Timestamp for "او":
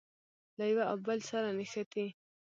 0.91-0.97